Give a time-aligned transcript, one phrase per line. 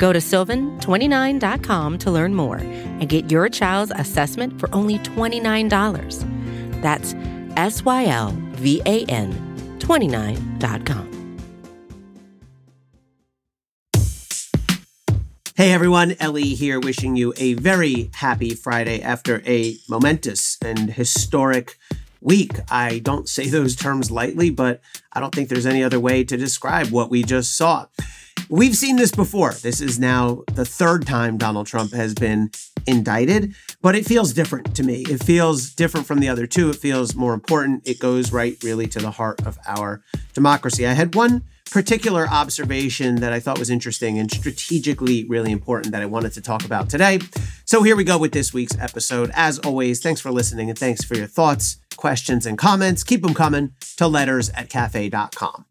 [0.00, 6.80] Go to sylvan29.com to learn more and get your child's assessment for only $29.
[6.80, 7.14] That's
[7.58, 11.06] S Y L V A N 29.com.
[15.54, 21.76] Hey everyone, Elie here, wishing you a very happy Friday after a momentous and historic
[22.22, 22.52] week.
[22.70, 24.80] I don't say those terms lightly, but
[25.12, 27.88] I don't think there's any other way to describe what we just saw.
[28.52, 29.52] We've seen this before.
[29.52, 32.50] This is now the third time Donald Trump has been
[32.84, 35.04] indicted, but it feels different to me.
[35.08, 36.68] It feels different from the other two.
[36.70, 37.86] It feels more important.
[37.86, 40.02] It goes right really to the heart of our
[40.34, 40.84] democracy.
[40.84, 46.02] I had one particular observation that I thought was interesting and strategically really important that
[46.02, 47.20] I wanted to talk about today.
[47.66, 49.30] So here we go with this week's episode.
[49.32, 53.04] As always, thanks for listening and thanks for your thoughts, questions, and comments.
[53.04, 55.66] Keep them coming to letters at cafe.com.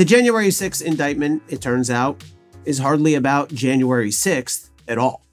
[0.00, 2.24] The January 6th indictment, it turns out,
[2.64, 5.26] is hardly about January 6th at all.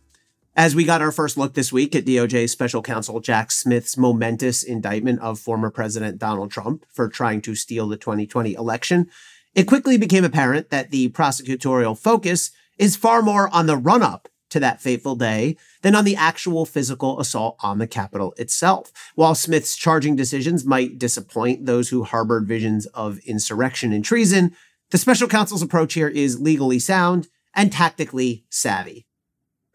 [0.58, 4.64] As we got our first look this week at DOJ Special Counsel Jack Smith's momentous
[4.64, 9.10] indictment of former President Donald Trump for trying to steal the 2020 election,
[9.56, 14.28] it quickly became apparent that the prosecutorial focus is far more on the run up
[14.50, 18.92] to that fateful day than on the actual physical assault on the Capitol itself.
[19.16, 24.56] While Smith's charging decisions might disappoint those who harbored visions of insurrection and treason,
[24.92, 29.06] the special counsel's approach here is legally sound and tactically savvy.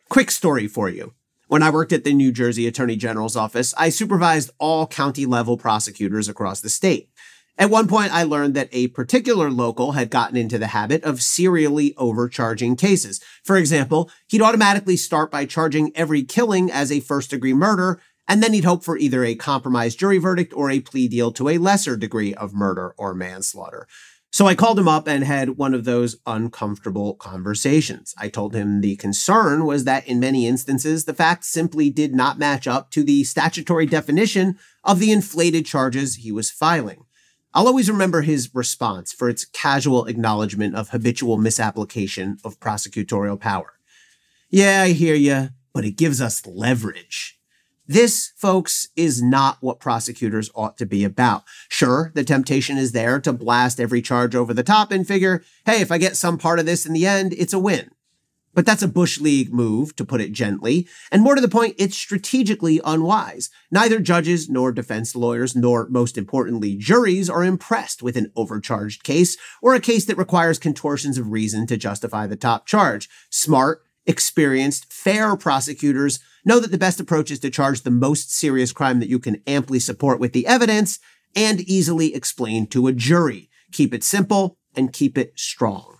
[0.08, 1.14] Quick story for you.
[1.48, 5.58] When I worked at the New Jersey Attorney General's office, I supervised all county level
[5.58, 7.10] prosecutors across the state.
[7.58, 11.22] At one point, I learned that a particular local had gotten into the habit of
[11.22, 13.20] serially overcharging cases.
[13.44, 18.42] For example, he'd automatically start by charging every killing as a first degree murder, and
[18.42, 21.58] then he'd hope for either a compromised jury verdict or a plea deal to a
[21.58, 23.86] lesser degree of murder or manslaughter.
[24.30, 28.14] So I called him up and had one of those uncomfortable conversations.
[28.16, 32.38] I told him the concern was that in many instances, the facts simply did not
[32.38, 37.04] match up to the statutory definition of the inflated charges he was filing.
[37.54, 43.74] I'll always remember his response for its casual acknowledgement of habitual misapplication of prosecutorial power.
[44.48, 47.38] Yeah, I hear you, but it gives us leverage.
[47.86, 51.42] This, folks, is not what prosecutors ought to be about.
[51.68, 55.82] Sure, the temptation is there to blast every charge over the top and figure, hey,
[55.82, 57.90] if I get some part of this in the end, it's a win.
[58.54, 60.86] But that's a Bush League move, to put it gently.
[61.10, 63.48] And more to the point, it's strategically unwise.
[63.70, 69.36] Neither judges, nor defense lawyers, nor most importantly, juries are impressed with an overcharged case
[69.62, 73.08] or a case that requires contortions of reason to justify the top charge.
[73.30, 78.72] Smart, experienced, fair prosecutors know that the best approach is to charge the most serious
[78.72, 80.98] crime that you can amply support with the evidence
[81.34, 83.48] and easily explain to a jury.
[83.72, 85.98] Keep it simple and keep it strong.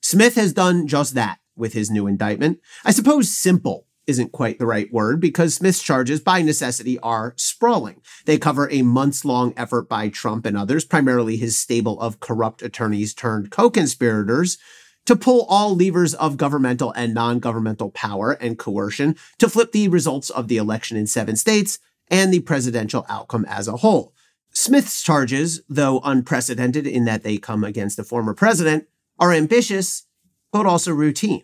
[0.00, 2.60] Smith has done just that with his new indictment.
[2.84, 8.02] I suppose simple isn't quite the right word because Smith's charges by necessity are sprawling.
[8.26, 12.62] They cover a months long effort by Trump and others, primarily his stable of corrupt
[12.62, 14.58] attorneys turned co-conspirators,
[15.06, 20.30] to pull all levers of governmental and non-governmental power and coercion to flip the results
[20.30, 21.78] of the election in seven states
[22.08, 24.14] and the presidential outcome as a whole.
[24.52, 28.86] Smith's charges, though unprecedented in that they come against a former president,
[29.18, 30.06] are ambitious,
[30.54, 31.42] but also routine.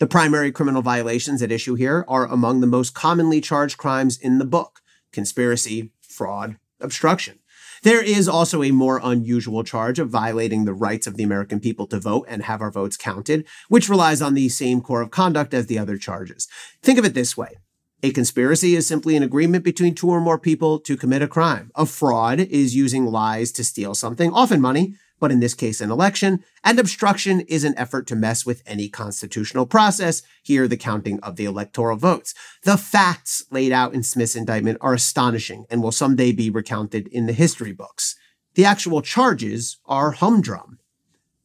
[0.00, 4.38] The primary criminal violations at issue here are among the most commonly charged crimes in
[4.38, 4.80] the book
[5.12, 7.38] conspiracy, fraud, obstruction.
[7.84, 11.86] There is also a more unusual charge of violating the rights of the American people
[11.86, 15.54] to vote and have our votes counted, which relies on the same core of conduct
[15.54, 16.48] as the other charges.
[16.82, 17.58] Think of it this way.
[18.02, 21.70] A conspiracy is simply an agreement between two or more people to commit a crime.
[21.76, 25.90] A fraud is using lies to steal something, often money, but in this case, an
[25.90, 26.44] election.
[26.64, 31.36] And obstruction is an effort to mess with any constitutional process, here, the counting of
[31.36, 32.34] the electoral votes.
[32.62, 37.26] The facts laid out in Smith's indictment are astonishing and will someday be recounted in
[37.26, 38.16] the history books.
[38.54, 40.78] The actual charges are humdrum.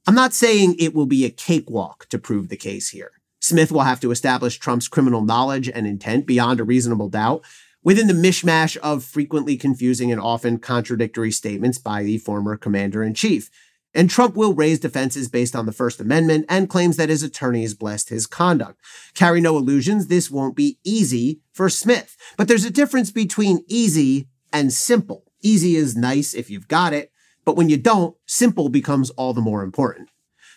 [0.06, 3.12] I'm not saying it will be a cakewalk to prove the case here.
[3.40, 7.44] Smith will have to establish Trump's criminal knowledge and intent beyond a reasonable doubt,
[7.84, 13.14] within the mishmash of frequently confusing and often contradictory statements by the former commander in
[13.14, 13.50] chief.
[13.94, 17.76] And Trump will raise defenses based on the First Amendment and claims that his attorneys
[17.76, 18.82] blessed his conduct.
[19.14, 22.18] Carry no illusions, this won't be easy for Smith.
[22.36, 25.26] But there's a difference between easy and simple.
[25.44, 27.12] Easy is nice if you've got it,
[27.46, 30.10] but when you don't, simple becomes all the more important.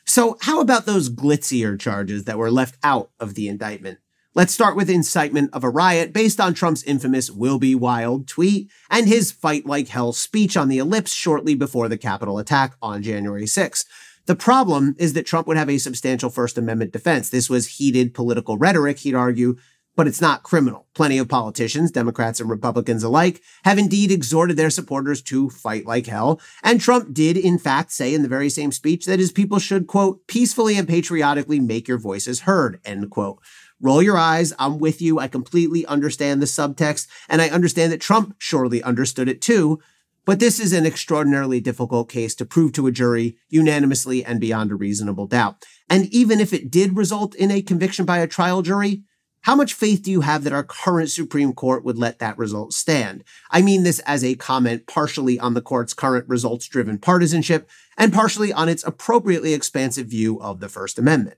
[0.06, 3.98] So, how about those glitzier charges that were left out of the indictment?
[4.36, 8.70] Let's start with incitement of a riot based on Trump's infamous will be wild tweet
[8.90, 13.02] and his fight like hell speech on the ellipse shortly before the Capitol attack on
[13.02, 13.86] January 6.
[14.26, 17.30] The problem is that Trump would have a substantial First Amendment defense.
[17.30, 19.56] This was heated political rhetoric, he'd argue,
[19.96, 20.86] but it's not criminal.
[20.92, 26.06] Plenty of politicians, Democrats and Republicans alike, have indeed exhorted their supporters to fight like
[26.06, 26.38] hell.
[26.62, 29.86] And Trump did, in fact, say in the very same speech that his people should,
[29.86, 33.38] quote, peacefully and patriotically make your voices heard, end quote.
[33.80, 34.54] Roll your eyes.
[34.58, 35.18] I'm with you.
[35.18, 39.80] I completely understand the subtext, and I understand that Trump surely understood it too.
[40.24, 44.72] But this is an extraordinarily difficult case to prove to a jury unanimously and beyond
[44.72, 45.64] a reasonable doubt.
[45.88, 49.04] And even if it did result in a conviction by a trial jury,
[49.42, 52.72] how much faith do you have that our current Supreme Court would let that result
[52.72, 53.22] stand?
[53.52, 58.12] I mean this as a comment partially on the court's current results driven partisanship and
[58.12, 61.36] partially on its appropriately expansive view of the First Amendment.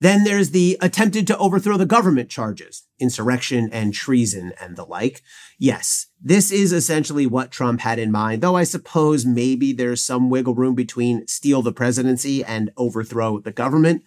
[0.00, 5.22] Then there's the attempted to overthrow the government charges, insurrection and treason and the like.
[5.58, 10.30] Yes, this is essentially what Trump had in mind, though I suppose maybe there's some
[10.30, 14.04] wiggle room between steal the presidency and overthrow the government.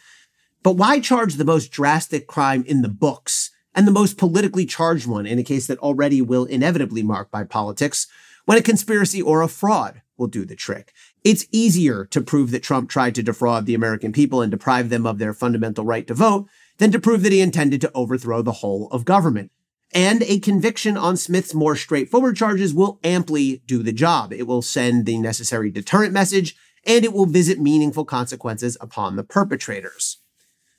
[0.63, 5.07] But why charge the most drastic crime in the books and the most politically charged
[5.07, 8.07] one in a case that already will inevitably mark by politics
[8.45, 10.94] when a conspiracy or a fraud will do the trick?
[11.25, 15.06] It's easier to prove that Trump tried to defraud the American people and deprive them
[15.06, 16.47] of their fundamental right to vote
[16.77, 19.51] than to prove that he intended to overthrow the whole of government.
[19.94, 24.31] And a conviction on Smith's more straightforward charges will amply do the job.
[24.31, 29.24] It will send the necessary deterrent message and it will visit meaningful consequences upon the
[29.24, 30.19] perpetrators.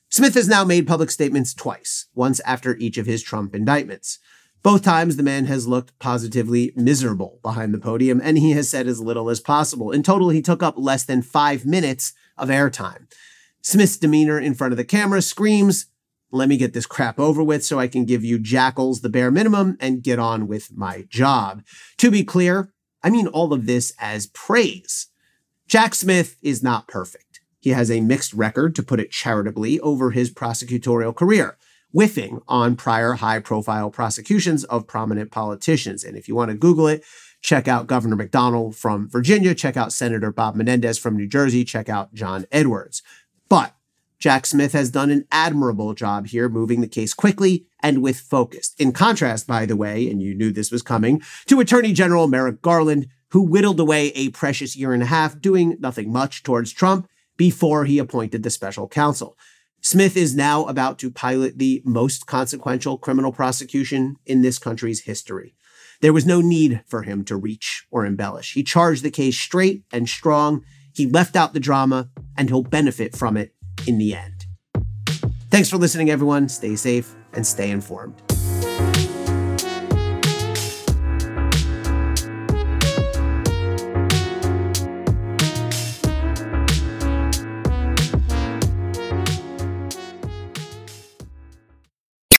[0.08, 4.18] Smith has now made public statements twice, once after each of his Trump indictments.
[4.62, 8.86] Both times, the man has looked positively miserable behind the podium, and he has said
[8.86, 9.90] as little as possible.
[9.90, 13.12] In total, he took up less than five minutes of airtime.
[13.60, 15.86] Smith's demeanor in front of the camera screams,
[16.30, 19.30] Let me get this crap over with so I can give you jackals the bare
[19.30, 21.62] minimum and get on with my job.
[21.98, 22.72] To be clear,
[23.02, 25.08] I mean all of this as praise.
[25.66, 27.40] Jack Smith is not perfect.
[27.58, 31.58] He has a mixed record, to put it charitably, over his prosecutorial career
[31.92, 36.04] whiffing on prior high profile prosecutions of prominent politicians.
[36.04, 37.04] And if you want to Google it,
[37.40, 41.88] check out Governor McDonnell from Virginia, check out Senator Bob Menendez from New Jersey, check
[41.88, 43.02] out John Edwards.
[43.48, 43.74] But
[44.18, 48.72] Jack Smith has done an admirable job here, moving the case quickly and with focus.
[48.78, 52.62] In contrast, by the way, and you knew this was coming, to Attorney General Merrick
[52.62, 57.08] Garland, who whittled away a precious year and a half doing nothing much towards Trump
[57.36, 59.36] before he appointed the special counsel.
[59.84, 65.56] Smith is now about to pilot the most consequential criminal prosecution in this country's history.
[66.00, 68.54] There was no need for him to reach or embellish.
[68.54, 70.64] He charged the case straight and strong.
[70.94, 74.46] He left out the drama, and he'll benefit from it in the end.
[75.50, 76.48] Thanks for listening, everyone.
[76.48, 78.22] Stay safe and stay informed.